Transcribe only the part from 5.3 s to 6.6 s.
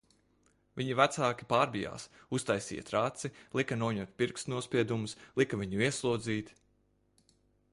lika viņu ieslodzīt...